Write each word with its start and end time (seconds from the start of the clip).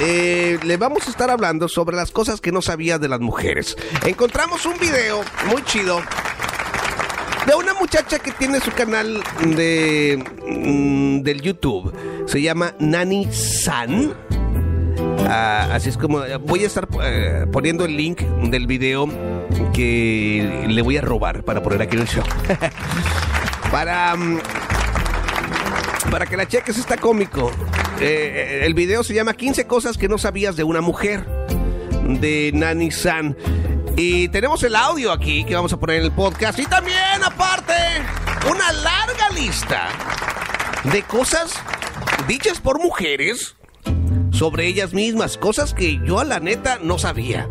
Eh, 0.00 0.58
le 0.62 0.76
vamos 0.76 1.06
a 1.06 1.10
estar 1.10 1.30
hablando 1.30 1.68
sobre 1.68 1.96
las 1.96 2.10
cosas 2.10 2.40
que 2.40 2.52
no 2.52 2.62
sabía 2.62 2.98
de 2.98 3.08
las 3.08 3.20
mujeres. 3.20 3.76
Encontramos 4.06 4.64
un 4.66 4.78
video 4.78 5.22
muy 5.46 5.62
chido 5.64 6.00
de 7.46 7.54
una 7.54 7.74
muchacha 7.74 8.18
que 8.18 8.30
tiene 8.32 8.60
su 8.60 8.70
canal 8.72 9.22
de 9.40 10.24
mm, 10.46 11.22
del 11.22 11.40
YouTube. 11.40 11.92
Se 12.26 12.40
llama 12.40 12.74
Nani 12.78 13.32
San. 13.32 14.14
Ah, 15.26 15.68
así 15.72 15.88
es 15.88 15.98
como 15.98 16.20
voy 16.42 16.64
a 16.64 16.66
estar 16.66 16.86
eh, 17.02 17.46
poniendo 17.50 17.84
el 17.84 17.96
link 17.96 18.20
del 18.20 18.66
video 18.66 19.08
que 19.72 20.64
le 20.68 20.82
voy 20.82 20.96
a 20.96 21.00
robar 21.00 21.42
para 21.42 21.62
poner 21.62 21.82
aquí 21.82 21.96
en 21.96 22.02
el 22.02 22.08
show. 22.08 22.24
para 23.72 24.14
mm, 24.14 24.38
para 26.10 26.26
que 26.26 26.36
la 26.36 26.46
cheques 26.46 26.78
está 26.78 26.96
cómico. 26.96 27.50
Eh, 28.00 28.60
el 28.64 28.74
video 28.74 29.02
se 29.02 29.12
llama 29.14 29.34
15 29.34 29.66
cosas 29.66 29.98
que 29.98 30.08
no 30.08 30.18
sabías 30.18 30.56
de 30.56 30.64
una 30.64 30.80
mujer 30.80 31.26
de 32.04 32.50
Nani 32.54 32.90
San. 32.90 33.36
Y 33.96 34.28
tenemos 34.28 34.62
el 34.62 34.76
audio 34.76 35.10
aquí 35.10 35.44
que 35.44 35.56
vamos 35.56 35.72
a 35.72 35.80
poner 35.80 35.96
en 35.96 36.04
el 36.04 36.12
podcast. 36.12 36.58
Y 36.60 36.66
también, 36.66 37.24
aparte, 37.24 37.72
una 38.48 38.70
larga 38.70 39.28
lista 39.34 39.88
de 40.84 41.02
cosas 41.02 41.54
dichas 42.28 42.60
por 42.60 42.80
mujeres 42.80 43.56
sobre 44.30 44.68
ellas 44.68 44.94
mismas. 44.94 45.36
Cosas 45.36 45.74
que 45.74 45.98
yo, 46.04 46.20
a 46.20 46.24
la 46.24 46.38
neta, 46.38 46.78
no 46.80 46.98
sabía. 46.98 47.48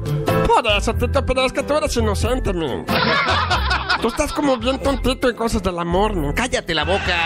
Por 0.47 0.65
eso, 0.77 0.93
Tito, 0.93 1.25
pero 1.25 1.45
es 1.45 1.51
que 1.51 1.63
tú 1.63 1.75
eres 1.75 1.97
inocente, 1.97 2.53
men. 2.53 2.85
Tú 4.01 4.09
estás 4.09 4.31
como 4.31 4.57
bien 4.57 4.79
tontito 4.79 5.27
en 5.27 5.35
cosas 5.35 5.63
del 5.63 5.79
amor, 5.79 6.15
men. 6.15 6.31
Cállate 6.31 6.73
la 6.73 6.85
boca. 6.85 7.17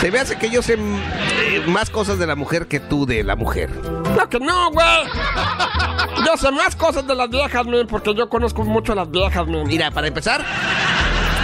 Se 0.00 0.10
me 0.10 0.18
hace 0.18 0.38
que 0.38 0.48
yo 0.48 0.62
sé 0.62 0.78
eh, 0.78 1.62
más 1.66 1.90
cosas 1.90 2.18
de 2.18 2.26
la 2.26 2.34
mujer 2.34 2.66
que 2.66 2.80
tú 2.80 3.04
de 3.04 3.22
la 3.22 3.36
mujer. 3.36 3.68
Claro 4.14 4.28
que 4.30 4.40
no, 4.40 4.70
güey. 4.70 4.86
Yo 6.24 6.36
sé 6.38 6.50
más 6.50 6.74
cosas 6.74 7.06
de 7.06 7.14
las 7.14 7.28
viejas, 7.28 7.66
men, 7.66 7.86
porque 7.86 8.14
yo 8.14 8.28
conozco 8.28 8.64
mucho 8.64 8.92
a 8.92 8.96
las 8.96 9.10
viejas, 9.10 9.46
men. 9.46 9.66
Mira, 9.66 9.90
para 9.90 10.06
empezar, 10.08 10.42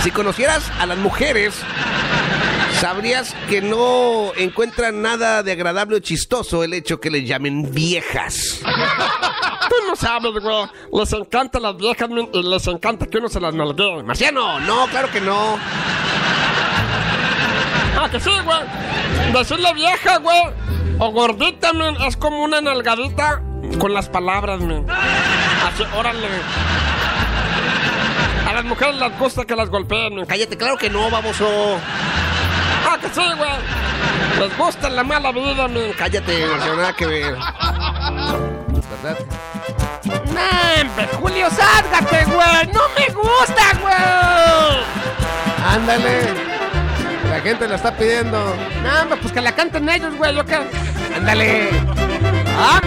si 0.03 0.11
conocieras 0.11 0.71
a 0.81 0.87
las 0.87 0.97
mujeres, 0.97 1.55
sabrías 2.81 3.35
que 3.51 3.61
no 3.61 4.33
encuentran 4.37 5.03
nada 5.03 5.43
de 5.43 5.53
agradable 5.53 5.97
o 5.97 6.01
chistoso 6.01 6.65
el 6.65 6.73
hecho 6.73 6.99
que 6.99 7.11
les 7.11 7.29
llamen 7.29 7.75
viejas. 7.75 8.61
Tú 9.69 9.75
no 9.87 9.97
sabes, 9.97 10.33
güey. 10.33 10.67
Les 10.95 11.13
encanta 11.13 11.61
las 11.61 11.77
viejas, 11.77 12.09
men, 12.09 12.31
y 12.33 12.43
les 12.43 12.67
encanta 12.69 13.07
que 13.07 13.19
uno 13.19 13.29
se 13.29 13.39
las 13.39 13.53
nalguee. 13.53 14.03
Marciano, 14.03 14.61
no, 14.61 14.87
claro 14.87 15.11
que 15.11 15.21
no. 15.21 15.59
Ah, 17.99 18.09
que 18.11 18.21
sí, 18.21 18.31
güey. 18.45 19.33
Decirle 19.33 19.73
vieja, 19.75 20.19
güey. 20.19 20.43
O 20.99 21.11
gordita, 21.11 21.73
men, 21.73 21.97
es 22.03 22.17
como 22.17 22.43
una 22.43 22.61
nalgadita 22.61 23.43
con 23.79 23.93
las 23.95 24.09
palabras, 24.09 24.61
men. 24.61 24.87
Así, 24.89 25.85
órale. 25.97 26.29
A 28.49 28.53
las 28.53 28.65
mujeres 28.65 28.97
les 28.97 29.19
gusta 29.19 29.45
que 29.45 29.57
las 29.57 29.69
golpeen, 29.71 30.15
men. 30.15 30.27
Cállate, 30.27 30.57
claro 30.57 30.77
que 30.77 30.91
no, 30.91 31.11
baboso. 31.11 31.79
Ah, 32.89 32.99
que 33.01 33.09
sí, 33.09 33.23
güey. 33.37 33.51
Les 34.39 34.57
gusta 34.59 34.89
la 34.89 35.03
mala 35.03 35.33
vida, 35.33 35.69
men. 35.69 35.93
Cállate, 35.99 36.47
Marciano, 36.47 36.77
nada 36.77 36.93
que 36.95 37.07
ver. 37.07 37.37
¿Verdad? 39.03 39.19
¡Nambe, 40.05 41.09
Julio, 41.19 41.49
sálgate, 41.51 42.25
güey! 42.27 42.67
¡No 42.73 42.83
me 42.97 43.07
gusta, 43.13 43.79
güey! 43.81 44.85
Ándale. 45.75 46.56
La 47.47 47.53
gente 47.53 47.69
la 47.69 47.77
está 47.77 47.97
pidiendo. 47.97 48.57
¡Nambe, 48.83 49.17
pues 49.19 49.33
que 49.33 49.41
la 49.41 49.53
canten 49.53 49.89
ellos, 49.89 50.17
güey! 50.17 50.35
¿Yo 50.35 50.45
qué? 50.45 50.59
Ándale. 51.15 51.71
¡Ah! 52.59 52.81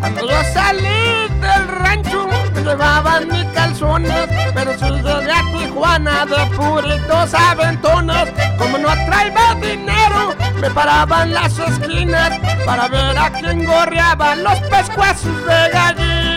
Cuando 0.00 0.26
yo 0.26 0.44
salí 0.54 1.28
del 1.38 1.68
rancho, 1.68 2.26
me 2.54 2.62
llevaban 2.62 3.28
mis 3.28 3.44
calzones, 3.52 4.26
pero 4.54 4.72
si 4.72 4.86
llegué 4.86 5.32
a 5.32 5.42
Tijuana 5.52 6.24
de 6.24 6.56
puritos 6.56 7.34
aventones, 7.34 8.32
como 8.56 8.78
no 8.78 8.88
traía 9.04 9.54
dinero, 9.60 10.34
me 10.62 10.70
paraban 10.70 11.34
las 11.34 11.58
esquinas 11.58 12.40
para 12.64 12.88
ver 12.88 13.18
a 13.18 13.30
quién 13.32 13.66
gorreaba 13.66 14.34
los 14.36 14.58
pescuezos 14.60 15.44
de 15.44 15.68
gallina. 15.74 16.33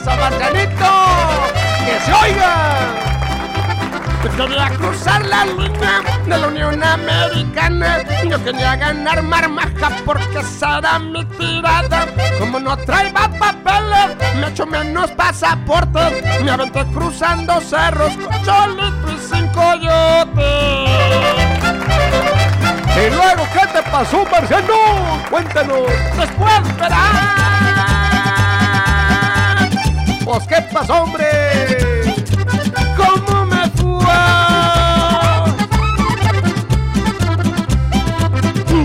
¡Eso! 0.00 0.10
¡Que 1.84 2.00
se 2.04 2.12
oiga! 2.12 3.00
Quería 4.36 4.70
cruzar 4.70 5.24
la 5.26 5.44
línea 5.44 6.00
de 6.24 6.38
la 6.38 6.48
Unión 6.48 6.82
Americana. 6.82 7.98
Yo 8.26 8.42
quería 8.42 8.76
ganar 8.76 9.22
marmaja 9.22 9.90
porque 10.06 10.38
esa 10.38 10.78
era 10.78 10.98
mi 10.98 11.24
tirada. 11.26 12.06
Como 12.38 12.58
no 12.58 12.74
traía 12.78 13.12
papeles, 13.12 14.16
me 14.36 14.48
echo 14.48 14.64
menos 14.64 15.10
pasaporte. 15.10 16.22
Me 16.42 16.50
aventé 16.50 16.84
cruzando 16.86 17.60
cerros 17.60 18.16
con 18.16 18.42
cholito 18.42 19.12
y 19.12 19.18
sin 19.18 19.46
coyote. 19.48 20.50
¿Y 22.96 23.10
luego 23.10 23.46
qué 23.52 23.66
te 23.74 23.82
pasó, 23.90 24.24
Marciano? 24.30 25.20
Cuéntanos. 25.28 25.82
Después 26.16 26.76
verás. 26.78 27.59
Pues, 30.30 30.46
¿qué 30.46 30.62
pasó, 30.72 31.02
hombre? 31.02 31.26
¿Cómo 32.96 33.46
me 33.46 33.68
fue? 33.70 34.04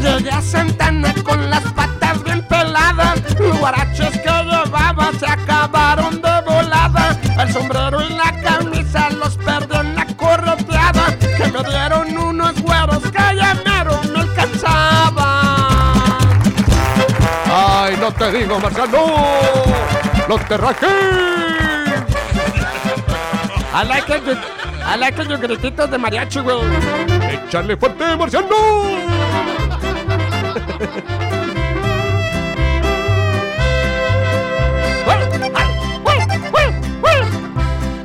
Llegué 0.01 0.31
a 0.31 0.41
Santana 0.41 1.13
con 1.23 1.47
las 1.51 1.61
patas 1.73 2.23
bien 2.23 2.41
peladas. 2.47 3.21
Los 3.37 3.59
guaraches 3.59 4.17
que 4.21 4.43
llevaba 4.43 5.11
se 5.19 5.27
acabaron 5.27 6.19
de 6.19 6.41
volada. 6.47 7.15
El 7.39 7.53
sombrero 7.53 8.01
y 8.01 8.09
la 8.15 8.41
camisa 8.41 9.11
los 9.11 9.37
perdí 9.37 9.77
en 9.77 9.95
la 9.95 10.07
correteada. 10.17 11.15
Que 11.19 11.51
me 11.51 11.63
dieron 11.69 12.17
unos 12.17 12.59
güeros 12.59 13.03
que 13.03 13.35
ya 13.35 13.55
mero 13.63 14.01
me 14.11 14.21
alcanzaban. 14.21 15.25
Ay, 17.53 17.97
no 17.99 18.11
te 18.13 18.31
digo, 18.31 18.59
Marciano. 18.59 18.97
No 18.97 19.94
te 20.43 20.57
rajes. 20.57 20.89
I 23.73 23.83
like 23.83 24.09
it, 24.09 24.23
I 24.85 24.95
like 24.97 25.19
it, 25.21 25.27
your 25.29 25.39
grititos 25.39 25.89
de 25.89 25.97
mariachi, 25.97 26.39
güey. 26.39 26.59
Échale 27.47 27.77
fuerte, 27.77 28.15
Marciano. 28.15 28.55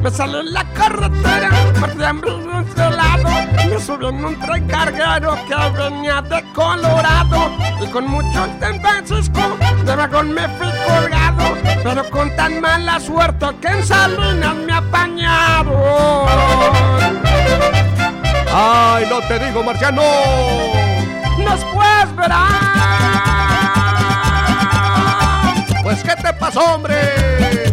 Me 0.02 0.10
salí 0.10 0.38
en 0.38 0.52
la 0.54 0.64
carretera, 0.72 1.50
perdí 1.78 2.04
este 2.60 2.90
lado. 2.90 3.28
Me 3.68 3.78
subí 3.78 4.06
en 4.06 4.24
un 4.24 4.38
tren 4.40 4.66
carguero 4.66 5.36
que 5.46 5.78
venía 5.78 6.22
de 6.22 6.42
Colorado. 6.54 7.50
Y 7.82 7.86
con 7.88 8.06
mucho 8.06 8.46
Francisco, 8.80 9.40
de 9.84 9.96
vagón 9.96 10.32
me 10.32 10.48
fui 10.56 10.68
colgado. 10.86 11.54
Pero 11.82 12.10
con 12.10 12.34
tan 12.34 12.60
mala 12.62 12.98
suerte 12.98 13.46
que 13.60 13.68
en 13.68 13.86
Salinas 13.86 14.54
me 14.54 14.72
apañaron. 14.72 15.76
Ay, 18.52 19.06
no 19.08 19.20
te 19.28 19.38
digo, 19.38 19.62
Marciano. 19.62 20.02
Después 21.36 22.16
verás. 22.16 22.70
Pues, 25.82 26.02
¿qué 26.02 26.14
te 26.22 26.32
pasó, 26.34 26.74
hombre? 26.74 27.69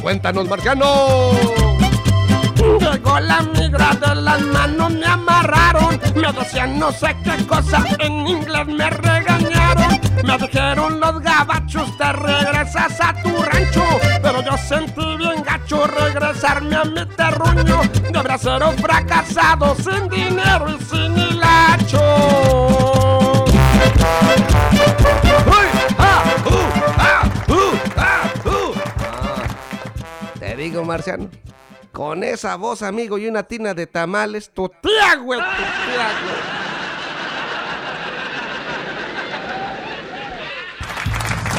Cuéntanos, 0.00 0.48
Marciano. 0.48 1.30
Llegó 2.78 3.20
la 3.20 3.40
migra 3.42 3.90
de 3.94 4.14
las 4.16 4.40
manos, 4.42 4.92
me 4.92 5.06
amarraron. 5.06 5.98
Me 6.14 6.32
decían 6.32 6.78
no 6.78 6.92
sé 6.92 7.16
qué 7.24 7.46
cosa, 7.46 7.84
en 7.98 8.26
inglés 8.26 8.66
me 8.66 8.90
regañaron. 8.90 10.00
Me 10.24 10.38
dijeron 10.38 11.00
los 11.00 11.20
gabachos, 11.20 11.96
te 11.96 12.12
regresas 12.12 13.00
a 13.00 13.14
tu 13.22 13.42
rancho. 13.42 13.84
Pero 14.22 14.42
yo 14.42 14.56
sentí 14.58 15.16
bien 15.16 15.42
gacho 15.42 15.86
regresarme 15.86 16.76
a 16.76 16.84
mi 16.84 17.06
terruño. 17.16 17.80
De 18.12 18.22
bracero 18.22 18.72
fracasado, 18.72 19.74
sin 19.76 20.08
dinero 20.08 20.66
y 20.68 20.84
sin 20.84 21.16
hilacho. 21.18 22.99
Marciano, 30.90 31.30
con 31.92 32.24
esa 32.24 32.56
voz, 32.56 32.82
amigo, 32.82 33.16
y 33.16 33.28
una 33.28 33.44
tina 33.44 33.74
de 33.74 33.86
tamales, 33.86 34.50
tu 34.50 34.68
Tía, 34.68 35.16
tu 35.16 35.30
tía. 35.30 36.10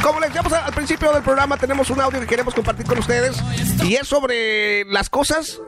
Como 0.03 0.19
les 0.19 0.29
decíamos 0.29 0.51
al 0.51 0.73
principio 0.73 1.13
del 1.13 1.23
programa, 1.23 1.55
tenemos 1.55 1.89
un 1.91 2.01
audio 2.01 2.19
que 2.19 2.27
queremos 2.27 2.53
compartir 2.53 2.85
con 2.85 2.97
ustedes 2.97 3.41
y 3.85 3.95
es 3.95 4.05
sobre 4.05 4.83
las 4.85 5.09
cosas 5.09 5.61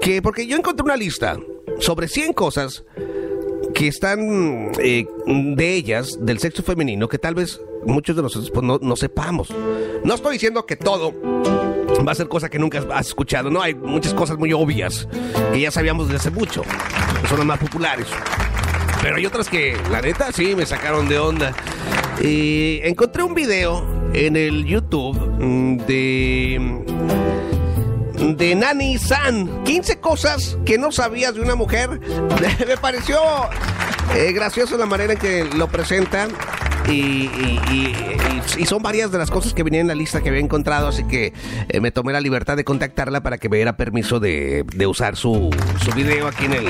que, 0.00 0.20
porque 0.20 0.48
yo 0.48 0.56
encontré 0.56 0.82
una 0.82 0.96
lista 0.96 1.36
sobre 1.78 2.08
100 2.08 2.32
cosas 2.32 2.84
que 3.72 3.86
están 3.86 4.72
eh, 4.82 5.06
de 5.26 5.74
ellas, 5.74 6.18
del 6.20 6.40
sexo 6.40 6.64
femenino, 6.64 7.06
que 7.06 7.18
tal 7.18 7.36
vez 7.36 7.60
muchos 7.84 8.16
de 8.16 8.22
nosotros 8.22 8.50
pues, 8.50 8.64
no 8.64 8.96
sepamos. 8.96 9.50
No 10.02 10.14
estoy 10.14 10.32
diciendo 10.32 10.66
que 10.66 10.74
todo 10.76 11.12
va 12.06 12.12
a 12.12 12.14
ser 12.14 12.28
cosa 12.28 12.48
que 12.48 12.58
nunca 12.58 12.82
has 12.92 13.08
escuchado, 13.08 13.50
no, 13.50 13.62
hay 13.62 13.74
muchas 13.74 14.14
cosas 14.14 14.38
muy 14.38 14.52
obvias 14.52 15.08
que 15.52 15.60
ya 15.60 15.70
sabíamos 15.70 16.08
desde 16.08 16.18
hace 16.18 16.30
mucho, 16.30 16.62
son 17.28 17.38
las 17.38 17.46
más 17.46 17.58
populares. 17.58 18.06
Pero 19.02 19.16
hay 19.16 19.24
otras 19.24 19.48
que, 19.48 19.76
la 19.90 20.02
neta, 20.02 20.30
sí, 20.30 20.54
me 20.54 20.66
sacaron 20.66 21.08
de 21.08 21.18
onda. 21.18 21.54
Encontré 22.20 23.22
un 23.22 23.34
video 23.34 23.82
en 24.12 24.36
el 24.36 24.66
YouTube 24.66 25.16
mm, 25.38 25.76
de 25.86 26.80
de 28.36 28.54
Nani 28.54 28.98
San. 28.98 29.64
15 29.64 30.00
cosas 30.00 30.58
que 30.64 30.78
no 30.78 30.92
sabías 30.92 31.34
de 31.34 31.40
una 31.40 31.54
mujer. 31.54 32.00
Me 32.66 32.76
pareció 32.76 33.18
eh, 34.14 34.32
gracioso 34.32 34.76
la 34.76 34.86
manera 34.86 35.14
en 35.14 35.18
que 35.18 35.44
lo 35.44 35.68
presenta. 35.68 36.28
Y, 36.90 36.92
y- 36.92 37.60
y- 37.70 37.96
y- 38.58 38.62
y 38.62 38.66
son 38.66 38.82
varias 38.82 39.12
de 39.12 39.18
las 39.18 39.30
cosas 39.30 39.54
que 39.54 39.62
venían 39.62 39.82
en 39.82 39.88
la 39.88 39.94
lista 39.94 40.20
que 40.20 40.28
había 40.28 40.40
encontrado, 40.40 40.88
así 40.88 41.04
que 41.04 41.32
eh, 41.68 41.80
me 41.80 41.90
tomé 41.92 42.12
la 42.12 42.20
libertad 42.20 42.56
de 42.56 42.64
contactarla 42.64 43.22
para 43.22 43.38
que 43.38 43.48
me 43.48 43.56
diera 43.56 43.76
permiso 43.76 44.18
de, 44.20 44.64
de 44.74 44.86
usar 44.86 45.16
su, 45.16 45.50
su 45.84 45.92
video 45.92 46.26
aquí 46.26 46.46
en 46.46 46.54
el, 46.54 46.68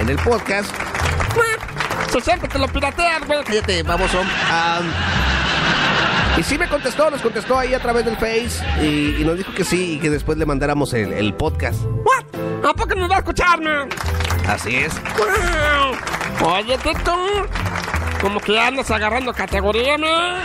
en 0.00 0.08
el 0.08 0.16
podcast. 0.16 0.70
Se 2.12 2.20
siempre 2.20 2.48
te 2.48 2.58
lo 2.58 2.68
pirateas, 2.68 3.26
güey. 3.26 3.42
Cállate, 3.44 3.82
baboso. 3.82 4.20
Am, 4.20 4.84
y 6.38 6.42
sí 6.42 6.58
me 6.58 6.68
contestó, 6.68 7.10
nos 7.10 7.20
contestó 7.22 7.58
ahí 7.58 7.74
a 7.74 7.80
través 7.80 8.04
del 8.04 8.16
Face 8.16 8.60
y, 8.82 9.16
y 9.20 9.24
nos 9.24 9.36
dijo 9.36 9.52
que 9.54 9.64
sí 9.64 9.94
y 9.94 9.98
que 9.98 10.10
después 10.10 10.36
le 10.38 10.46
mandáramos 10.46 10.92
el, 10.94 11.12
el 11.12 11.34
podcast. 11.34 11.80
¿What? 11.84 12.68
¿A 12.70 12.74
poco 12.74 12.94
nos 12.94 13.10
va 13.10 13.16
a 13.16 13.18
escuchar, 13.18 13.60
man? 13.60 13.88
Así 14.48 14.76
es. 14.76 14.92
Wow. 15.16 16.50
Oye, 16.54 16.76
Tito, 16.78 17.16
como 18.24 18.40
que 18.40 18.58
andas 18.58 18.90
agarrando 18.90 19.34
categoría, 19.34 19.98
man. 19.98 20.40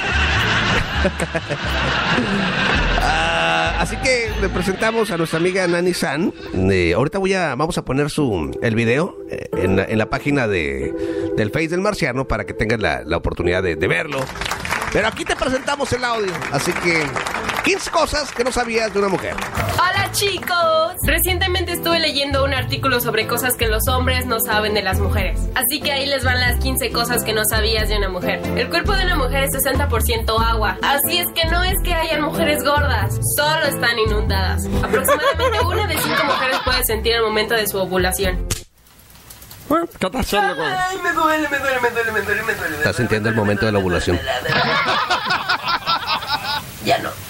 Ah, 3.02 3.76
así 3.80 3.96
que 3.98 4.30
le 4.42 4.50
presentamos 4.50 5.10
a 5.12 5.18
nuestra 5.18 5.40
amiga 5.40 5.66
Nani 5.66 5.94
San. 5.94 6.34
Eh, 6.54 6.92
ahorita 6.94 7.20
voy 7.20 7.34
a, 7.34 7.56
vamos 7.56 7.78
a 7.78 7.86
poner 7.86 8.10
su 8.10 8.52
el 8.62 8.76
video 8.76 9.16
eh, 9.32 9.48
en, 9.54 9.78
la, 9.78 9.86
en 9.86 9.98
la 9.98 10.10
página 10.10 10.46
de, 10.50 10.94
del 11.38 11.52
Face 11.52 11.70
del 11.70 11.80
Marciano 11.80 12.28
para 12.28 12.46
que 12.46 12.54
tengas 12.54 12.82
la, 12.82 13.04
la 13.06 13.16
oportunidad 13.16 13.64
de, 13.64 13.78
de 13.78 13.88
verlo. 13.88 14.20
Pero 14.92 15.08
aquí 15.08 15.24
te 15.24 15.38
presentamos 15.38 15.94
el 15.94 16.04
audio. 16.04 16.34
Así 16.52 16.74
que 16.74 17.06
15 17.64 17.92
cosas 17.92 18.32
que 18.34 18.44
no 18.44 18.52
sabías 18.52 18.92
de 18.94 19.00
una 19.00 19.08
mujer. 19.08 19.36
Hola 20.10 20.18
chicos. 20.18 20.96
Recientemente 21.06 21.74
estuve 21.74 22.00
leyendo 22.00 22.44
un 22.44 22.52
artículo 22.52 23.00
sobre 23.00 23.28
cosas 23.28 23.56
que 23.56 23.68
los 23.68 23.88
hombres 23.88 24.26
no 24.26 24.40
saben 24.40 24.74
de 24.74 24.82
las 24.82 25.00
mujeres. 25.00 25.40
Así 25.54 25.82
que 25.82 25.92
ahí 25.92 26.08
les 26.08 26.24
van 26.24 26.40
las 26.40 26.58
15 26.60 26.92
cosas 26.92 27.24
que 27.24 27.32
no 27.32 27.46
sabías 27.46 27.90
de 27.90 27.98
una 27.98 28.10
mujer. 28.10 28.42
El 28.58 28.70
cuerpo 28.70 28.94
de 28.94 29.06
una 29.06 29.16
mujer 29.16 29.44
es 29.44 29.52
60% 29.52 30.42
agua. 30.42 30.80
Así 30.82 31.20
es 31.20 31.28
que 31.36 31.46
no 31.50 31.64
es 31.64 31.76
que 31.84 31.94
hayan 31.94 32.24
mujeres 32.24 32.64
gordas, 32.64 33.20
solo 33.36 33.66
están 33.68 34.00
inundadas. 34.00 34.66
Aproximadamente 34.82 35.60
una 35.64 35.86
de 35.86 35.98
cinco 36.00 36.24
mujeres 36.26 36.58
puede 36.66 36.84
sentir 36.86 37.14
el 37.14 37.22
momento 37.22 37.54
de 37.54 37.68
su 37.68 37.78
ovulación. 37.78 38.48
¿Qué 40.00 40.08
estás 40.08 40.22
haciendo, 40.22 40.56
güey? 40.56 40.70
me 41.04 41.14
duele, 41.14 41.50
me 41.50 41.60
duele, 41.60 41.82
me 41.82 41.90
duele, 41.92 42.12
me 42.12 42.22
duele, 42.22 42.44
me 42.44 42.56
duele. 42.56 42.78
Estás 42.78 42.96
sintiendo 42.96 43.30
el 43.30 43.36
momento 43.36 43.68
de 43.68 43.72
la 43.74 43.78
ovulación. 43.78 44.20
Ya 46.84 46.98
no. 46.98 47.29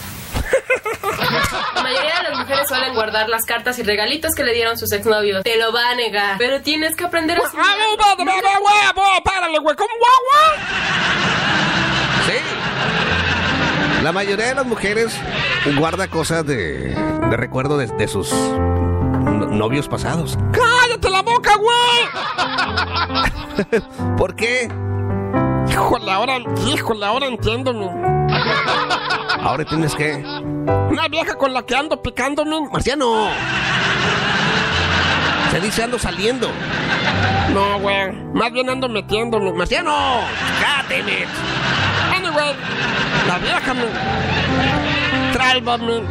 Guardar 2.94 3.30
las 3.30 3.46
cartas 3.46 3.78
y 3.80 3.84
regalitos 3.84 4.34
que 4.36 4.44
le 4.44 4.54
dieron 4.54 4.78
sus 4.78 4.92
exnovios. 4.92 5.44
Te 5.44 5.58
lo 5.58 5.72
va 5.74 5.90
a 5.92 5.96
negar, 5.96 6.38
pero 6.38 6.62
tienes 6.62 6.96
que 6.96 7.06
aprender 7.06 7.38
a 7.38 7.42
¡Ah, 7.42 7.76
güey, 8.58 9.22
¡Párale, 9.24 9.60
güey! 9.60 9.76
¿Cómo, 9.76 9.90
güey? 10.00 10.60
Sí. 12.28 14.04
La 14.04 14.12
mayoría 14.12 14.48
de 14.48 14.56
las 14.56 14.66
mujeres 14.66 15.14
guarda 15.78 16.08
cosas 16.08 16.46
de, 16.46 16.96
de 16.96 17.38
recuerdo 17.38 17.78
de, 17.78 17.88
de 17.88 18.08
sus 18.08 18.32
no- 18.32 19.48
novios 19.48 19.88
pasados. 19.88 20.38
¡Cállate 20.52 21.10
la 21.10 21.22
boca, 21.22 21.56
güey! 21.58 22.06
¿Por 24.18 24.36
qué? 24.36 24.70
Híjole, 25.70 26.12
ahora, 26.12 26.38
híjole, 26.68 27.06
ahora 27.06 27.28
entiendo. 27.28 27.72
Ahora 29.42 29.66
tienes 29.66 29.94
que... 29.96 30.24
Una 30.90 31.08
vieja 31.08 31.36
con 31.36 31.54
la 31.54 31.64
que 31.64 31.76
ando 31.76 32.02
picándome. 32.02 32.68
Marciano. 32.72 33.30
Se 35.52 35.60
dice 35.60 35.84
ando 35.84 36.00
saliendo. 36.00 36.50
No, 37.54 37.80
güey. 37.80 38.12
Más 38.34 38.52
bien 38.52 38.70
ando 38.70 38.90
metiéndome. 38.90 39.54
Marciano. 39.54 40.22
Cáteme. 40.60 41.26
Anyway, 42.16 42.56
la 43.28 43.38
vieja 43.38 43.74
me 43.74 43.84
traía 45.32 45.78
me, 45.78 46.02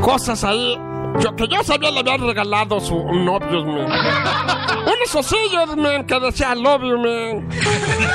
cosas 0.00 0.42
ahí 0.44 0.78
yo, 1.20 1.34
que 1.34 1.48
yo 1.48 1.62
sabía 1.62 1.90
le 1.90 2.00
había 2.00 2.16
regalado 2.18 2.78
su 2.80 2.94
novios, 2.94 3.64
me. 3.64 3.84
Unos 3.84 5.14
osillos, 5.14 5.76
me, 5.76 6.04
que 6.04 6.20
decía 6.20 6.54
love 6.54 6.82
you, 6.82 6.98
me. 6.98 7.42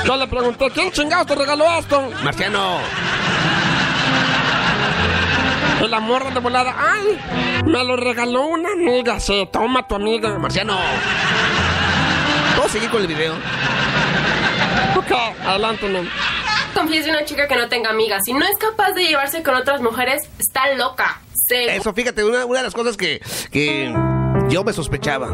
Yo 0.05 0.15
le 0.15 0.27
pregunté, 0.27 0.69
¿quién 0.71 0.91
chingados 0.91 1.27
te 1.27 1.35
regaló 1.35 1.65
esto? 1.79 2.09
Marciano. 2.23 2.77
Y 5.83 5.87
la 5.89 5.99
morra 5.99 6.31
de 6.31 6.39
volada, 6.39 6.75
ay, 6.77 7.19
me 7.65 7.83
lo 7.83 7.95
regaló 7.95 8.45
una 8.47 8.71
amiga, 8.73 9.19
sí, 9.19 9.47
toma 9.51 9.87
tu 9.87 9.95
amiga. 9.95 10.37
Marciano. 10.37 10.77
¿Puedo 12.55 12.69
seguir 12.69 12.89
con 12.89 13.01
el 13.01 13.07
video? 13.07 13.33
Ok, 14.95 15.11
adelante, 15.45 15.87
me. 15.87 16.07
confíes 16.73 17.05
de 17.05 17.11
una 17.11 17.25
chica 17.25 17.47
que 17.47 17.55
no 17.55 17.67
tenga 17.69 17.89
amigas. 17.89 18.23
Si 18.25 18.33
no 18.33 18.45
es 18.45 18.57
capaz 18.59 18.91
de 18.93 19.03
llevarse 19.05 19.41
con 19.43 19.55
otras 19.55 19.81
mujeres, 19.81 20.29
está 20.39 20.73
loca. 20.75 21.21
Se... 21.33 21.75
Eso, 21.75 21.93
fíjate, 21.93 22.23
una, 22.23 22.45
una 22.45 22.59
de 22.59 22.65
las 22.65 22.73
cosas 22.73 22.97
que, 22.97 23.21
que 23.51 23.93
yo 24.49 24.63
me 24.63 24.73
sospechaba. 24.73 25.27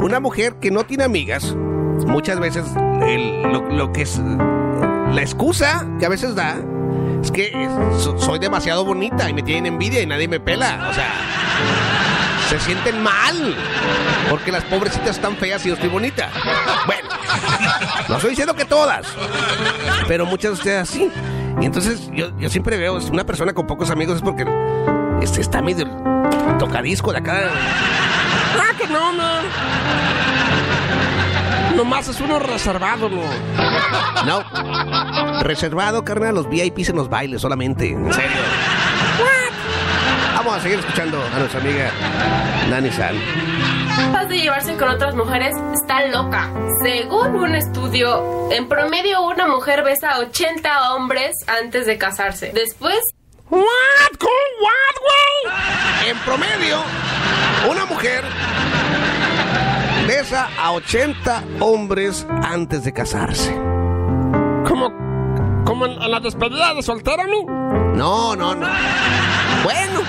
Una 0.00 0.20
mujer 0.20 0.56
que 0.60 0.70
no 0.70 0.84
tiene 0.84 1.04
amigas, 1.04 1.54
muchas 1.54 2.38
veces 2.38 2.64
el- 3.02 3.42
lo, 3.42 3.62
lo 3.70 3.92
que 3.92 4.02
es 4.02 4.18
la 4.18 5.20
excusa 5.22 5.86
que 5.98 6.06
a 6.06 6.08
veces 6.08 6.34
da 6.34 6.56
es 7.26 7.32
que 7.32 7.68
soy 8.18 8.38
demasiado 8.38 8.84
bonita 8.84 9.28
y 9.28 9.34
me 9.34 9.42
tienen 9.42 9.66
envidia 9.66 10.00
y 10.00 10.06
nadie 10.06 10.28
me 10.28 10.38
pela. 10.38 10.88
O 10.90 10.94
sea, 10.94 11.12
se 12.48 12.60
sienten 12.60 13.02
mal 13.02 13.56
porque 14.30 14.52
las 14.52 14.62
pobrecitas 14.64 15.16
están 15.16 15.36
feas 15.36 15.64
y 15.66 15.68
yo 15.68 15.74
estoy 15.74 15.88
bonita. 15.88 16.30
Bueno, 16.86 17.08
no 18.08 18.14
estoy 18.14 18.30
diciendo 18.30 18.54
que 18.54 18.64
todas, 18.64 19.06
pero 20.06 20.24
muchas 20.24 20.52
de 20.52 20.54
ustedes 20.54 20.88
sí. 20.88 21.10
Y 21.60 21.64
entonces 21.64 22.08
yo, 22.12 22.30
yo 22.38 22.48
siempre 22.48 22.76
veo, 22.76 22.98
una 23.10 23.24
persona 23.24 23.52
con 23.52 23.66
pocos 23.66 23.90
amigos 23.90 24.16
es 24.16 24.22
porque 24.22 24.44
este, 25.20 25.40
está 25.40 25.60
medio 25.60 25.88
tocadisco 26.58 27.10
de 27.10 27.18
acá. 27.18 27.50
Ah, 28.56 28.72
que 28.78 28.86
no, 28.86 29.12
man. 29.12 29.44
Nomás 31.76 32.08
es 32.08 32.20
uno 32.20 32.38
reservado, 32.38 33.08
no. 33.08 33.22
No. 34.24 35.42
Reservado, 35.42 36.04
carnal, 36.04 36.34
los 36.34 36.48
VIPs 36.48 36.88
en 36.88 36.96
los 36.96 37.08
bailes 37.08 37.40
solamente. 37.42 37.90
En 37.90 38.12
serio. 38.12 38.36
Vamos 40.34 40.56
a 40.56 40.60
seguir 40.60 40.78
escuchando 40.78 41.20
a 41.34 41.38
nuestra 41.38 41.60
amiga 41.60 41.90
Nani 42.70 42.90
San. 42.90 43.14
capaz 43.96 44.26
de 44.26 44.38
llevarse 44.40 44.76
con 44.76 44.88
otras 44.88 45.14
mujeres, 45.14 45.54
está 45.74 46.06
loca. 46.06 46.50
Según 46.84 47.34
un 47.36 47.54
estudio, 47.54 48.48
en 48.52 48.68
promedio 48.68 49.22
una 49.22 49.46
mujer 49.46 49.82
besa 49.82 50.12
a 50.12 50.18
80 50.20 50.92
hombres 50.94 51.32
antes 51.48 51.86
de 51.86 51.98
casarse. 51.98 52.52
Después, 52.54 52.98
¿What? 53.50 53.62
¿Cómo? 54.18 54.30
¿What, 54.60 54.96
güey? 55.00 56.10
En 56.10 56.18
promedio, 56.18 56.78
una 57.70 57.84
mujer 57.86 58.22
besa 60.06 60.48
a 60.58 60.72
80 60.72 61.44
hombres 61.60 62.26
antes 62.42 62.84
de 62.84 62.92
casarse. 62.92 63.54
¿Cómo 64.66 65.06
como 65.66 65.86
en, 65.86 66.00
en 66.00 66.10
la 66.10 66.20
despedida 66.20 66.74
de 66.74 66.82
soltero, 66.82 67.24
men. 67.24 67.96
No, 67.96 68.36
no, 68.36 68.54
no. 68.54 68.66
Bueno, 69.64 70.00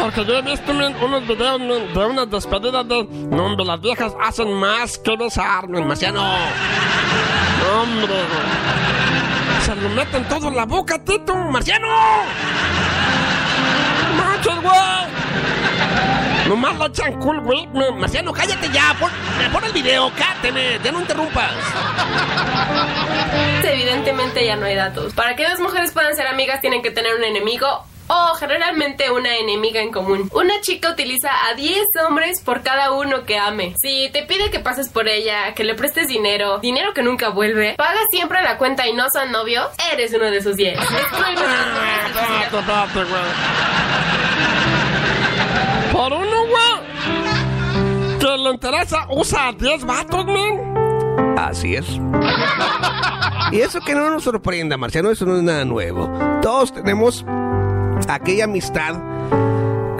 Porque 0.00 0.24
yo 0.26 0.34
he 0.34 0.42
visto 0.42 0.72
unos 0.72 1.26
videos 1.26 1.58
de 1.94 2.06
unas 2.06 2.30
despedidas 2.30 2.86
de... 2.86 3.04
No, 3.04 3.46
hombre, 3.46 3.64
las 3.64 3.80
viejas 3.80 4.12
hacen 4.22 4.52
más 4.52 4.98
que 4.98 5.16
besar, 5.16 5.68
men. 5.68 5.88
Marciano. 5.88 6.20
No, 6.20 7.82
hombre. 7.82 8.14
Se 9.64 9.74
lo 9.74 9.88
meten 9.88 10.28
todo 10.28 10.48
en 10.48 10.56
la 10.56 10.66
boca, 10.66 11.02
Tito. 11.02 11.34
Marciano. 11.34 11.88
¡Manches, 14.18 14.62
güey! 14.62 15.23
Nomás 16.48 16.78
la 16.78 16.86
echan 16.86 17.18
cool, 17.20 17.40
güey. 17.40 17.66
Marciano, 17.66 18.32
cállate 18.32 18.68
ya. 18.70 18.94
Pon, 19.00 19.10
pon 19.52 19.64
el 19.64 19.72
video, 19.72 20.12
cáteme. 20.16 20.78
Ya 20.82 20.92
no 20.92 21.00
interrumpas. 21.00 21.52
Evidentemente 23.64 24.44
ya 24.44 24.56
no 24.56 24.66
hay 24.66 24.74
datos. 24.74 25.14
Para 25.14 25.34
que 25.36 25.48
dos 25.48 25.60
mujeres 25.60 25.92
puedan 25.92 26.14
ser 26.14 26.26
amigas 26.26 26.60
tienen 26.60 26.82
que 26.82 26.90
tener 26.90 27.14
un 27.14 27.24
enemigo 27.24 27.84
o 28.06 28.34
generalmente 28.34 29.10
una 29.10 29.36
enemiga 29.36 29.80
en 29.80 29.90
común. 29.90 30.30
Una 30.34 30.60
chica 30.60 30.90
utiliza 30.90 31.30
a 31.48 31.54
10 31.54 31.78
hombres 32.06 32.40
por 32.42 32.62
cada 32.62 32.92
uno 32.92 33.24
que 33.24 33.38
ame. 33.38 33.74
Si 33.80 34.10
te 34.12 34.24
pide 34.24 34.50
que 34.50 34.60
pases 34.60 34.88
por 34.90 35.08
ella, 35.08 35.54
que 35.54 35.64
le 35.64 35.74
prestes 35.74 36.08
dinero, 36.08 36.58
dinero 36.58 36.92
que 36.92 37.02
nunca 37.02 37.30
vuelve, 37.30 37.74
pagas 37.76 38.04
siempre 38.10 38.42
la 38.42 38.58
cuenta 38.58 38.86
y 38.86 38.92
no 38.92 39.06
son 39.12 39.32
novios, 39.32 39.68
eres 39.92 40.12
uno 40.12 40.30
de 40.30 40.36
esos 40.36 40.56
10. 40.56 40.78
Interesa, 48.84 49.06
usa 49.10 49.48
a 49.48 49.52
10 49.52 49.84
vatos, 49.86 50.26
men. 50.26 51.38
Así 51.38 51.74
es. 51.74 51.86
Y 53.50 53.60
eso 53.60 53.80
que 53.80 53.94
no 53.94 54.10
nos 54.10 54.24
sorprenda, 54.24 54.76
Marciano, 54.76 55.10
eso 55.10 55.24
no 55.24 55.36
es 55.36 55.42
nada 55.42 55.64
nuevo. 55.64 56.10
Todos 56.42 56.72
tenemos 56.74 57.24
aquella 58.08 58.44
amistad 58.44 58.96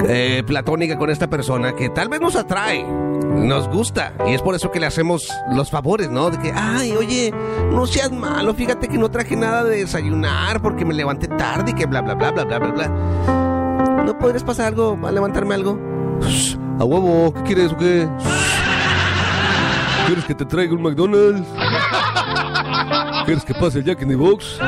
eh, 0.07 0.43
platónica 0.47 0.99
con 0.99 1.09
esta 1.09 1.29
persona 1.29 1.75
que 1.75 1.89
tal 1.89 2.09
vez 2.11 2.21
nos 2.21 2.37
atrae, 2.37 2.85
nos 2.85 3.69
gusta, 3.69 4.13
y 4.27 4.35
es 4.35 4.43
por 4.43 4.55
eso 4.55 4.71
que 4.71 4.81
le 4.81 4.87
hacemos 4.87 5.29
los 5.53 5.71
favores, 5.71 6.11
¿no? 6.11 6.31
De 6.31 6.39
que, 6.39 6.53
ay, 6.55 6.93
oye, 6.93 7.33
no 7.71 7.87
seas 7.87 8.13
malo, 8.13 8.53
fíjate 8.53 8.89
que 8.89 8.99
no 8.99 9.11
traje 9.11 9.35
nada 9.35 9.65
de 9.65 9.79
desayunar 9.79 10.61
porque 10.61 10.85
me 10.85 10.93
levanté 10.93 11.29
tarde 11.29 11.71
y 11.71 11.75
que 11.75 11.87
bla, 11.87 12.03
bla, 12.03 12.15
bla, 12.15 12.33
bla, 12.33 12.45
bla, 12.45 12.59
bla, 12.59 12.71
bla. 12.71 12.89
¿No 14.05 14.19
podrías 14.19 14.45
pasar 14.45 14.67
algo, 14.67 14.99
a 15.07 15.11
levantarme 15.11 15.55
algo? 15.55 15.79
A 16.79 16.85
huevo, 16.85 17.33
¿qué 17.33 17.43
quieres 17.45 17.73
o 17.73 17.77
qué? 17.79 18.09
¿Quieres 20.07 20.25
que 20.25 20.35
te 20.35 20.45
traiga 20.45 20.75
un 20.75 20.83
McDonald's? 20.83 21.47
¿Quieres 23.25 23.45
que 23.45 23.55
pase 23.55 23.79
el 23.79 23.85
Jack 23.85 24.03
in 24.03 24.09
the 24.09 24.17
Box? 24.17 24.59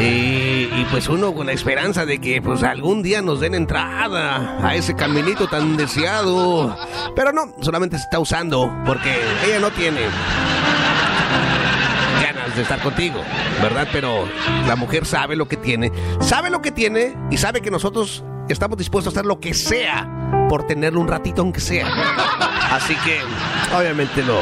Y, 0.00 0.70
y 0.72 0.86
pues 0.90 1.08
uno 1.08 1.34
con 1.34 1.46
la 1.46 1.52
esperanza 1.52 2.06
de 2.06 2.20
que 2.20 2.40
pues 2.40 2.62
algún 2.62 3.02
día 3.02 3.20
nos 3.20 3.40
den 3.40 3.54
entrada 3.54 4.64
a 4.64 4.76
ese 4.76 4.94
caminito 4.94 5.48
tan 5.48 5.76
deseado. 5.76 6.76
Pero 7.16 7.32
no, 7.32 7.52
solamente 7.60 7.96
se 7.96 8.04
está 8.04 8.20
usando 8.20 8.72
porque 8.86 9.18
ella 9.44 9.58
no 9.58 9.70
tiene 9.72 10.02
ganas 12.22 12.54
de 12.54 12.62
estar 12.62 12.80
contigo, 12.80 13.20
¿verdad? 13.60 13.88
Pero 13.92 14.28
la 14.68 14.76
mujer 14.76 15.04
sabe 15.04 15.34
lo 15.34 15.48
que 15.48 15.56
tiene, 15.56 15.90
sabe 16.20 16.50
lo 16.50 16.62
que 16.62 16.70
tiene 16.70 17.16
y 17.32 17.38
sabe 17.38 17.60
que 17.60 17.72
nosotros 17.72 18.22
estamos 18.52 18.78
dispuestos 18.78 19.12
a 19.14 19.18
hacer 19.18 19.26
lo 19.26 19.40
que 19.40 19.54
sea 19.54 20.08
por 20.48 20.66
tenerlo 20.66 21.00
un 21.00 21.08
ratito 21.08 21.42
aunque 21.42 21.60
sea. 21.60 21.86
Así 22.72 22.94
que 22.96 23.20
obviamente 23.76 24.22
lo, 24.22 24.40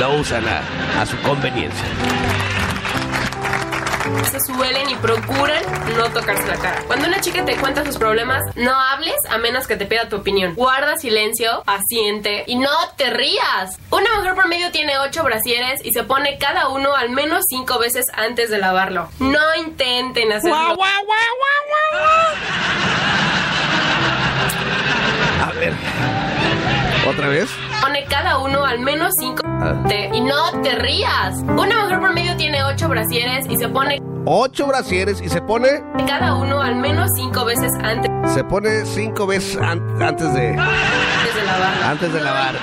lo 0.00 0.14
usan 0.20 0.44
a, 0.48 0.62
a 1.00 1.06
su 1.06 1.16
conveniencia. 1.22 1.84
se 4.30 4.40
suelen 4.40 4.90
y 4.90 4.94
procuran 4.96 5.62
no 5.96 6.08
tocarse 6.10 6.46
la 6.46 6.56
cara. 6.56 6.82
Cuando 6.86 7.06
una 7.08 7.20
chica 7.20 7.44
te 7.44 7.56
cuenta 7.56 7.84
sus 7.84 7.96
problemas, 7.98 8.42
no 8.56 8.72
hables 8.72 9.14
a 9.30 9.38
menos 9.38 9.66
que 9.66 9.76
te 9.76 9.86
pida 9.86 10.08
tu 10.08 10.16
opinión. 10.16 10.54
Guarda 10.54 10.96
silencio, 10.96 11.62
asiente 11.66 12.44
y 12.46 12.56
no 12.56 12.70
te 12.96 13.10
rías. 13.10 13.78
Una 13.90 14.06
mujer 14.16 14.34
promedio 14.34 14.70
tiene 14.70 14.98
8 14.98 15.22
brasieres 15.24 15.84
y 15.84 15.92
se 15.92 16.04
pone 16.04 16.38
cada 16.38 16.68
uno 16.68 16.94
al 16.94 17.10
menos 17.10 17.44
5 17.48 17.78
veces 17.78 18.06
antes 18.14 18.50
de 18.50 18.58
lavarlo. 18.58 19.08
No 19.18 19.40
intenten 19.58 20.32
hacerlo. 20.32 20.56
¡Guau, 20.56 20.76
guau, 20.76 21.04
guau, 21.04 21.04
guau, 21.06 22.00
guau! 22.00 22.97
A 25.48 25.52
ver. 25.52 25.72
¿Otra 27.08 27.28
vez? 27.28 27.48
Pone 27.80 28.04
cada 28.04 28.38
uno 28.38 28.64
al 28.64 28.80
menos 28.80 29.14
5 29.18 29.42
y 30.12 30.20
no 30.20 30.60
te 30.62 30.74
rías. 30.74 31.38
Una 31.42 31.82
mujer 31.84 32.00
promedio 32.00 32.36
tiene 32.36 32.62
8 32.64 32.88
brasieres 32.88 33.46
y 33.48 33.56
se 33.56 33.68
pone 33.68 33.98
Ocho 34.26 34.66
brasieres 34.66 35.22
y 35.22 35.28
se 35.30 35.40
pone. 35.40 35.82
cada 36.06 36.34
uno 36.34 36.60
al 36.60 36.74
menos 36.76 37.08
5 37.16 37.44
veces 37.46 37.70
antes 37.82 38.10
Se 38.34 38.44
pone 38.44 38.84
cinco 38.84 39.26
veces 39.26 39.56
an- 39.56 40.02
antes 40.02 40.34
de. 40.34 40.54
Antes 41.84 42.12
de 42.12 42.20
lavarlo. 42.20 42.60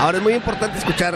Ahora 0.00 0.18
es 0.18 0.22
muy 0.22 0.34
importante 0.34 0.78
escuchar 0.78 1.14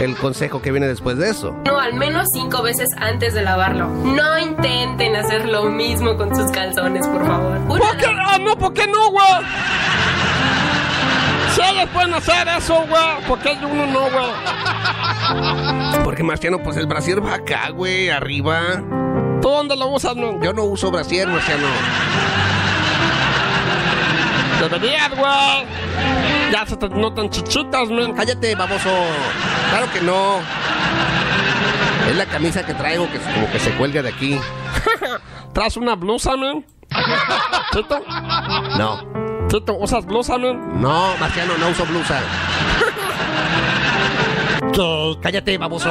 el 0.00 0.16
consejo 0.16 0.60
que 0.60 0.72
viene 0.72 0.86
después 0.86 1.18
de 1.18 1.30
eso. 1.30 1.56
No, 1.64 1.78
al 1.78 1.94
menos 1.94 2.28
cinco 2.32 2.62
veces 2.62 2.88
antes 2.98 3.34
de 3.34 3.42
lavarlo. 3.42 3.86
No 3.88 4.38
intenten 4.38 5.16
hacer 5.16 5.48
lo 5.48 5.64
mismo 5.64 6.16
con 6.16 6.34
sus 6.34 6.50
calzones, 6.50 7.06
por 7.06 7.26
favor. 7.26 7.56
Una 7.68 7.78
¿Por 7.78 7.96
qué? 7.96 8.06
Ah, 8.06 8.38
no, 8.38 8.56
¿por 8.58 8.72
qué 8.72 8.86
no, 8.86 9.10
güey? 9.10 9.26
Ellos 11.68 11.88
pueden 11.92 12.14
hacer 12.14 12.46
eso, 12.48 12.84
güey, 12.88 13.24
¿por 13.26 13.38
qué 13.40 13.58
uno 13.62 13.86
no, 13.86 14.00
güey? 14.02 16.04
Porque 16.04 16.22
Marciano, 16.22 16.62
pues 16.62 16.76
el 16.76 16.86
brasier 16.86 17.24
va 17.24 17.34
acá, 17.34 17.70
güey, 17.70 18.08
arriba. 18.08 18.60
¿Tú 19.42 19.48
dónde 19.48 19.76
lo 19.76 19.88
usas, 19.88 20.16
no? 20.16 20.40
Yo 20.42 20.52
no 20.52 20.64
uso 20.64 20.90
brasier, 20.90 21.28
Marciano. 21.28 21.66
Deberías, 24.60 25.10
güey. 25.10 25.66
Ya 26.52 26.66
se 26.66 26.76
te 26.76 26.88
notan 26.88 27.30
chichitas, 27.30 27.88
men. 27.88 28.14
Cállate, 28.14 28.54
baboso. 28.54 28.90
Claro 29.70 29.92
que 29.92 30.00
no. 30.00 30.40
Es 32.08 32.16
la 32.16 32.26
camisa 32.26 32.64
que 32.64 32.74
traigo 32.74 33.10
que 33.10 33.18
como 33.18 33.50
que 33.50 33.58
se 33.58 33.70
cuelga 33.72 34.02
de 34.02 34.08
aquí. 34.08 34.38
¿Traes 35.52 35.76
una 35.76 35.94
blusa, 35.94 36.36
men? 36.36 36.64
¿Tito? 37.72 38.02
No. 38.78 39.46
¿Tito, 39.48 39.74
usas 39.74 40.04
blusa, 40.06 40.38
men? 40.38 40.80
No, 40.80 41.16
Marciano, 41.18 41.56
no 41.58 41.68
uso 41.68 41.84
blusa. 41.86 42.20
¿Qué? 44.72 45.16
Cállate, 45.22 45.58
baboso. 45.58 45.90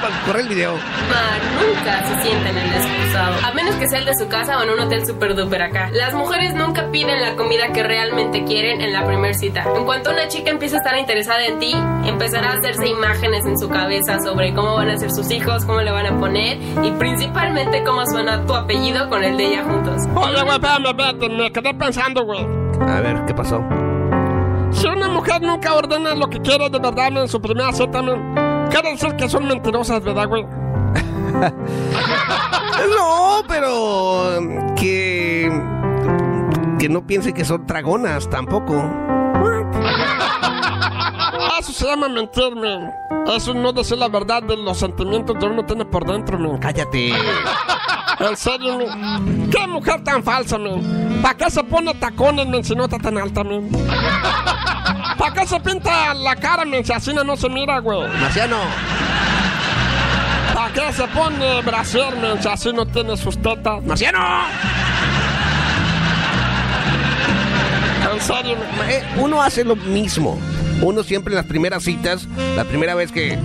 Déjame 0.00 0.16
correr 0.26 0.42
el 0.42 0.48
video. 0.48 0.72
Nunca 0.74 2.06
se 2.06 2.22
sienten 2.22 2.56
en 2.56 2.66
el 2.68 2.72
excusado. 2.72 3.34
A 3.44 3.52
menos 3.52 3.74
que 3.76 3.88
sea 3.88 3.98
el 3.98 4.04
de 4.04 4.14
su 4.14 4.28
casa 4.28 4.58
o 4.58 4.62
en 4.62 4.70
un 4.70 4.78
hotel 4.78 5.04
super 5.04 5.34
duper 5.34 5.62
acá. 5.62 5.90
Las 5.92 6.14
mujeres 6.14 6.54
nunca 6.54 6.88
piden 6.92 7.20
la 7.20 7.34
comida 7.34 7.72
que 7.72 7.82
realmente 7.82 8.44
quieren 8.44 8.80
en 8.80 8.92
la 8.92 9.04
primera 9.04 9.34
cita. 9.34 9.64
En 9.74 9.84
cuanto 9.84 10.10
una 10.12 10.28
chica 10.28 10.50
empieza 10.50 10.76
a 10.76 10.78
estar 10.78 10.96
interesada 10.96 11.44
en 11.46 11.58
ti, 11.58 11.74
empezará 12.04 12.52
a 12.52 12.58
hacerse 12.58 12.86
imágenes 12.86 13.44
en 13.44 13.58
su 13.58 13.68
cabeza 13.68 14.20
sobre 14.20 14.54
cómo 14.54 14.74
van 14.76 14.90
a 14.90 14.96
ser 14.98 15.10
sus 15.10 15.30
hijos, 15.32 15.64
cómo 15.64 15.80
le 15.80 15.90
van 15.90 16.06
a 16.06 16.16
poner 16.16 16.58
y 16.82 16.92
principalmente 16.92 17.82
cómo 17.82 18.06
suena 18.06 18.46
tu 18.46 18.54
apellido 18.54 19.08
con 19.08 19.24
el 19.24 19.36
de 19.36 19.46
ella 19.46 19.64
juntos. 19.64 20.04
Oye, 20.14 20.42
güey, 20.42 20.54
espérame, 20.54 20.86
espérate, 20.86 21.28
me 21.28 21.50
quedé 21.52 21.74
pensando, 21.74 22.24
güey. 22.24 22.46
A 22.86 23.00
ver, 23.00 23.24
¿qué 23.26 23.34
pasó? 23.34 23.64
Si 24.70 24.86
una 24.86 25.08
mujer 25.08 25.42
nunca 25.42 25.74
ordena 25.74 26.14
lo 26.14 26.28
que 26.28 26.40
quiere 26.40 26.70
de 26.70 26.78
verdad 26.78 27.08
en 27.08 27.26
su 27.28 27.40
primera 27.40 27.72
cita, 27.72 28.02
men, 28.02 28.47
quiere 28.70 28.92
decir 28.92 29.14
que 29.16 29.28
son 29.28 29.46
mentirosas, 29.46 30.02
¿verdad, 30.02 30.28
güey? 30.28 30.46
No, 32.96 33.42
pero 33.48 34.38
um, 34.38 34.74
que 34.76 35.50
que 36.78 36.88
no 36.88 37.04
piense 37.04 37.34
que 37.34 37.44
son 37.44 37.66
dragonas 37.66 38.30
tampoco. 38.30 38.74
Eso 41.58 41.72
se 41.72 41.86
llama 41.86 42.08
mentir, 42.08 42.54
men. 42.54 42.88
Eso 43.26 43.52
no 43.52 43.72
decir 43.72 43.98
la 43.98 44.08
verdad 44.08 44.44
de 44.44 44.56
los 44.56 44.78
sentimientos 44.78 45.36
que 45.38 45.46
uno 45.46 45.64
tiene 45.64 45.84
por 45.84 46.06
dentro, 46.06 46.38
men. 46.38 46.58
Cállate. 46.58 47.12
En 48.20 48.36
serio, 48.36 48.78
men. 48.78 49.48
¿Qué 49.50 49.66
mujer 49.68 50.02
tan 50.02 50.24
falsa, 50.24 50.58
men? 50.58 51.20
¿Para 51.22 51.36
qué 51.36 51.48
se 51.50 51.62
pone 51.62 51.94
tacones, 51.94 52.48
men, 52.48 52.64
si 52.64 52.74
no 52.74 52.84
está 52.84 52.98
tan 52.98 53.16
alta, 53.16 53.44
men? 53.44 53.70
¿Para 55.18 55.34
qué 55.34 55.46
se 55.46 55.60
pinta 55.60 56.14
la 56.14 56.36
cara, 56.36 56.64
men, 56.64 56.84
si 56.84 56.92
así 56.92 57.12
no 57.12 57.36
se 57.36 57.48
mira, 57.48 57.80
güey? 57.80 58.08
Marciano, 58.20 58.58
¿Para 60.54 60.72
qué 60.72 60.92
se 60.92 61.08
pone 61.08 61.62
brasier, 61.62 62.16
men, 62.16 62.40
si 62.40 62.48
así 62.48 62.72
no 62.72 62.86
tiene 62.86 63.16
sus 63.16 63.36
tetas? 63.36 63.82
Marciano. 63.84 64.18
En 68.12 68.20
serio. 68.20 68.56
Eh, 68.88 69.02
uno 69.18 69.42
hace 69.42 69.64
lo 69.64 69.76
mismo. 69.76 70.38
Uno 70.80 71.02
siempre 71.02 71.32
en 71.32 71.36
las 71.36 71.46
primeras 71.46 71.82
citas, 71.82 72.28
la 72.56 72.64
primera 72.64 72.94
vez 72.94 73.10
que 73.10 73.38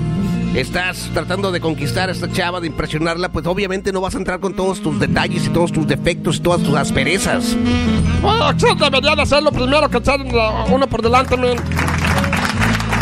estás 0.55 1.09
tratando 1.13 1.51
de 1.51 1.59
conquistar 1.59 2.09
a 2.09 2.11
esta 2.11 2.31
chava, 2.31 2.59
de 2.59 2.67
impresionarla, 2.67 3.29
pues 3.29 3.45
obviamente 3.47 3.91
no 3.91 4.01
vas 4.01 4.15
a 4.15 4.17
entrar 4.19 4.39
con 4.39 4.53
todos 4.53 4.81
tus 4.81 4.99
detalles 4.99 5.45
y 5.45 5.49
todos 5.49 5.71
tus 5.71 5.87
defectos 5.87 6.37
y 6.37 6.39
todas 6.41 6.61
tus 6.61 6.75
asperezas. 6.75 7.55
Bueno, 8.21 8.53
debería 8.53 9.15
de 9.15 9.25
ser 9.25 9.43
lo 9.43 9.51
primero 9.51 9.89
que 9.89 9.97
echar 9.97 10.19
uno 10.69 10.87
por 10.87 11.01
delante, 11.01 11.35
men. 11.37 11.57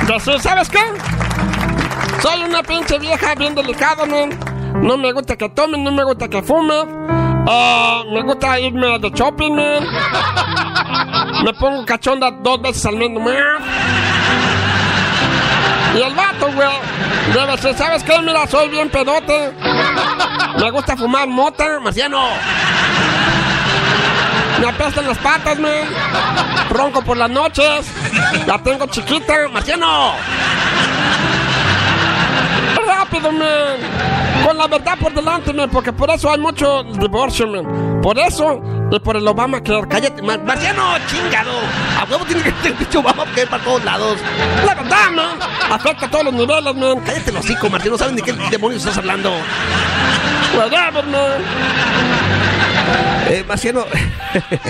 Decir, 0.08 0.40
¿sabes 0.40 0.70
qué? 0.70 0.80
Soy 2.22 2.42
una 2.44 2.64
pinche 2.64 2.98
vieja 3.00 3.36
bien 3.36 3.54
delicada, 3.56 4.06
men. 4.06 4.38
No 4.82 4.98
me 4.98 5.12
gusta 5.12 5.36
que 5.36 5.50
tome, 5.50 5.78
no 5.78 5.92
me 5.92 6.04
gusta 6.04 6.28
que 6.28 6.42
fume. 6.42 6.74
Ah, 7.48 8.04
me 8.12 8.22
gusta 8.24 8.60
irme 8.60 9.00
de 9.00 9.10
shopping, 9.10 9.56
men. 9.56 9.84
Me 11.44 11.54
pongo 11.54 11.86
cachonda 11.86 12.32
dos 12.32 12.62
veces 12.62 12.86
al 12.86 12.96
mes, 12.98 13.10
men. 13.10 13.36
Y 15.96 16.02
el 16.02 16.16
vato, 16.16 16.50
güey, 16.54 16.70
debe 17.34 17.58
ser, 17.58 17.76
¿sabes 17.76 18.04
qué? 18.04 18.18
Mira, 18.22 18.48
soy 18.48 18.70
bien 18.70 18.90
pedote. 18.90 19.52
Me 20.58 20.72
gusta 20.72 20.96
fumar 20.96 21.28
mota, 21.28 21.80
marciano. 21.82 22.30
Me 24.60 24.68
apestan 24.68 25.08
las 25.08 25.18
patas, 25.18 25.58
men. 25.58 25.88
Ronco 26.70 27.02
por 27.02 27.18
las 27.18 27.30
noches. 27.30 27.92
La 28.46 28.58
tengo 28.60 28.86
chiquita, 28.88 29.34
marciano. 29.52 30.14
Rápido, 32.88 33.32
men. 33.32 34.46
Con 34.46 34.58
la 34.58 34.68
verdad 34.68 34.98
por 35.00 35.14
delante, 35.14 35.52
men. 35.52 35.70
Porque 35.70 35.92
por 35.92 36.10
eso 36.10 36.32
hay 36.32 36.40
mucho 36.40 36.84
divorcio, 36.84 37.48
men. 37.48 38.02
Por 38.02 38.18
eso 38.18 38.62
y 38.92 39.00
por 39.00 39.16
el 39.16 39.28
Obama 39.28 39.62
que 39.64 39.82
Cállate, 39.90 40.22
Mar- 40.22 40.44
Marciano, 40.44 40.96
chingado. 41.08 41.52
A 42.00 42.04
huevo 42.06 42.26
tiene 42.26 42.44
que 42.44 42.52
tener 42.52 42.78
dicho 42.78 43.02
vamos 43.02 43.28
que 43.34 43.48
para 43.48 43.64
todos 43.64 43.84
lados. 43.86 44.18
La 44.66 44.76
verdad, 44.76 45.10
men. 45.12 45.72
Afecta 45.72 46.10
todos 46.10 46.26
los 46.26 46.34
niveles, 46.34 46.76
men. 46.76 47.00
Cállate 47.06 47.30
el 47.32 47.38
hocico, 47.38 47.70
Marciano. 47.70 47.98
¿Saben 47.98 48.16
de 48.18 48.22
qué 48.22 48.34
demonios 48.52 48.82
estás 48.84 48.98
hablando? 48.98 49.32
Men. 50.54 51.42
Eh, 53.30 53.46
Marciano, 53.48 53.86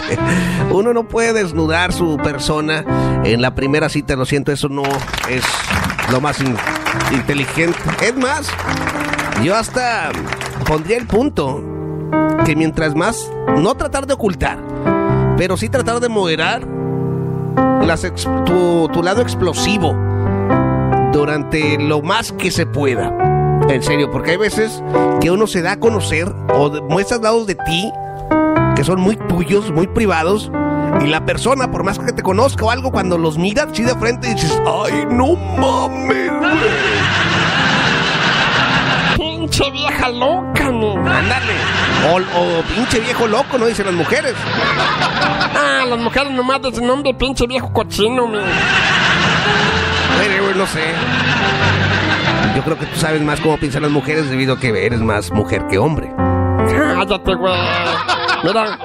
uno 0.71 0.93
no 0.93 1.03
puede 1.07 1.33
desnudar 1.33 1.91
su 1.93 2.17
persona 2.17 2.83
en 3.23 3.41
la 3.41 3.55
primera 3.55 3.89
cita, 3.89 4.15
lo 4.15 4.25
siento, 4.25 4.51
eso 4.51 4.69
no 4.69 4.83
es 5.29 5.43
lo 6.11 6.21
más 6.21 6.39
in- 6.41 6.57
inteligente. 7.11 7.79
Es 8.01 8.15
más, 8.15 8.47
yo 9.43 9.55
hasta 9.55 10.11
pondría 10.65 10.97
el 10.97 11.07
punto 11.07 11.63
que 12.45 12.55
mientras 12.55 12.95
más, 12.95 13.31
no 13.57 13.75
tratar 13.75 14.07
de 14.07 14.13
ocultar, 14.13 14.57
pero 15.37 15.57
sí 15.57 15.69
tratar 15.69 15.99
de 15.99 16.09
moderar 16.09 16.61
tu, 18.35 19.03
lado 19.03 19.21
explosivo 19.21 19.95
durante 21.11 21.77
lo 21.77 22.01
más 22.01 22.31
que 22.31 22.51
se 22.51 22.65
pueda. 22.65 23.11
En 23.69 23.83
serio, 23.83 24.09
porque 24.11 24.31
hay 24.31 24.37
veces 24.37 24.81
que 25.19 25.29
uno 25.29 25.47
se 25.47 25.61
da 25.61 25.73
a 25.73 25.79
conocer 25.79 26.33
o 26.53 26.69
muestras 26.89 27.21
lados 27.21 27.47
de 27.47 27.55
ti 27.55 27.91
que 28.75 28.83
son 28.83 28.99
muy 28.99 29.15
tuyos, 29.15 29.71
muy 29.71 29.87
privados. 29.87 30.51
Y 31.03 31.07
la 31.07 31.25
persona, 31.25 31.71
por 31.71 31.83
más 31.83 31.99
que 31.99 32.11
te 32.11 32.21
conozca 32.21 32.65
o 32.65 32.71
algo, 32.71 32.91
cuando 32.91 33.17
los 33.17 33.37
miras 33.37 33.67
así 33.71 33.83
de 33.83 33.95
frente 33.95 34.33
dices, 34.33 34.59
ay, 34.65 35.05
no 35.09 35.35
mames, 35.35 36.31
güey". 36.39 37.30
Pinche 39.51 39.69
vieja 39.71 40.07
loca, 40.07 40.71
men. 40.71 41.05
Ándale. 41.05 41.53
O, 42.09 42.15
o 42.39 42.63
pinche 42.73 43.01
viejo 43.01 43.27
loco, 43.27 43.57
¿no? 43.57 43.65
Dicen 43.65 43.85
las 43.85 43.95
mujeres. 43.95 44.33
Ah, 44.47 45.83
las 45.89 45.99
mujeres 45.99 46.31
nomás 46.31 46.61
ese 46.63 46.81
nombre, 46.81 47.13
pinche 47.13 47.45
viejo 47.47 47.71
cochino, 47.73 48.27
güey, 48.27 48.41
no 50.55 50.65
sé. 50.65 50.93
Yo 52.55 52.63
creo 52.63 52.79
que 52.79 52.85
tú 52.85 52.97
sabes 52.97 53.21
más 53.21 53.41
cómo 53.41 53.57
piensan 53.57 53.81
las 53.81 53.91
mujeres 53.91 54.29
debido 54.29 54.53
a 54.53 54.59
que 54.59 54.69
eres 54.85 55.01
más 55.01 55.29
mujer 55.33 55.67
que 55.69 55.77
hombre. 55.77 56.13
Cállate, 56.15 57.35
güey. 57.35 57.53
Mira, 58.45 58.79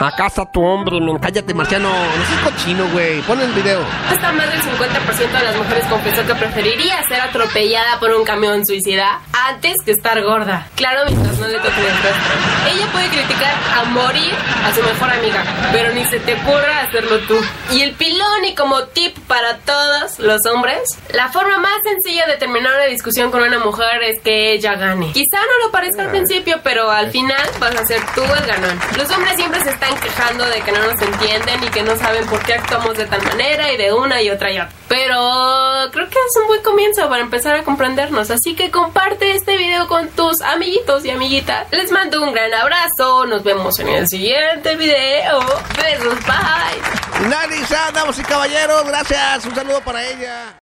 acá 0.00 0.26
está 0.26 0.44
tu 0.46 0.62
hombre, 0.62 1.00
men. 1.00 1.18
Cállate, 1.18 1.54
Marciano. 1.54 1.88
No 1.88 2.26
seas 2.26 2.40
cochino, 2.40 2.88
güey. 2.90 3.20
Pon 3.22 3.40
el 3.40 3.52
video. 3.52 3.80
Hasta 4.10 4.32
más 4.32 4.50
del 4.50 4.60
50% 4.60 5.38
de 5.38 5.44
las 5.44 5.56
mujeres 5.56 5.86
confesó 5.86 6.26
que 6.26 6.34
preferiría 6.34 7.02
ser 7.08 7.20
atropellada 7.20 7.98
por 8.00 8.10
un 8.12 8.24
camión 8.24 8.64
suicida 8.66 9.20
antes 9.48 9.76
que 9.84 9.92
estar 9.92 10.20
gorda. 10.22 10.66
Claro, 10.74 11.02
mientras 11.06 11.38
no 11.38 11.46
le 11.46 11.58
toquen 11.58 11.84
el 11.84 11.96
rostro. 12.02 12.72
Ella 12.72 12.83
puede 12.94 13.08
criticar 13.08 13.54
a 13.76 13.84
morir 13.84 14.32
a 14.64 14.72
su 14.72 14.82
mejor 14.82 15.10
amiga, 15.10 15.44
pero 15.72 15.92
ni 15.92 16.04
se 16.06 16.20
te 16.20 16.34
ocurra 16.34 16.82
hacerlo 16.82 17.18
tú. 17.26 17.36
Y 17.72 17.82
el 17.82 17.92
pilón 17.94 18.44
y 18.44 18.54
como 18.54 18.84
tip 18.84 19.18
para 19.26 19.58
todos 19.58 20.18
los 20.20 20.46
hombres, 20.46 20.80
la 21.12 21.28
forma 21.28 21.58
más 21.58 21.74
sencilla 21.82 22.26
de 22.26 22.36
terminar 22.36 22.72
una 22.74 22.84
discusión 22.84 23.30
con 23.30 23.42
una 23.42 23.58
mujer 23.58 24.02
es 24.04 24.20
que 24.22 24.52
ella 24.52 24.74
gane. 24.74 25.12
Quizá 25.12 25.38
no 25.40 25.66
lo 25.66 25.72
parezca 25.72 26.02
al 26.02 26.10
principio, 26.10 26.60
pero 26.62 26.90
al 26.90 27.10
final 27.10 27.42
vas 27.58 27.74
a 27.74 27.84
ser 27.84 28.00
tú 28.14 28.22
el 28.22 28.46
ganón. 28.46 28.78
Los 28.96 29.10
hombres 29.10 29.34
siempre 29.36 29.62
se 29.62 29.70
están 29.70 29.94
quejando 30.00 30.46
de 30.46 30.60
que 30.60 30.72
no 30.72 30.82
nos 30.84 31.02
entienden 31.02 31.64
y 31.64 31.68
que 31.68 31.82
no 31.82 31.96
saben 31.96 32.24
por 32.26 32.40
qué 32.44 32.54
actuamos 32.54 32.96
de 32.96 33.06
tal 33.06 33.22
manera 33.22 33.72
y 33.72 33.76
de 33.76 33.92
una 33.92 34.22
y 34.22 34.30
otra 34.30 34.52
y 34.52 34.58
otra. 34.58 34.83
Pero 34.88 35.90
creo 35.92 36.08
que 36.08 36.18
es 36.18 36.36
un 36.40 36.46
buen 36.46 36.62
comienzo 36.62 37.08
para 37.08 37.22
empezar 37.22 37.56
a 37.56 37.64
comprendernos. 37.64 38.30
Así 38.30 38.54
que 38.54 38.70
comparte 38.70 39.34
este 39.34 39.56
video 39.56 39.88
con 39.88 40.08
tus 40.10 40.40
amiguitos 40.42 41.04
y 41.04 41.10
amiguitas. 41.10 41.66
Les 41.72 41.90
mando 41.90 42.22
un 42.22 42.32
gran 42.32 42.52
abrazo. 42.52 43.26
Nos 43.26 43.42
vemos 43.42 43.78
en 43.78 43.88
el 43.88 44.08
siguiente 44.08 44.76
video. 44.76 45.40
Besos, 45.76 46.18
bye. 46.26 47.28
Narisa, 47.28 47.90
damas 47.92 48.18
y 48.18 48.22
caballeros, 48.22 48.84
gracias. 48.86 49.46
Un 49.46 49.54
saludo 49.54 49.80
para 49.80 50.06
ella. 50.06 50.63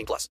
18 0.00 0.06
plus. 0.06 0.28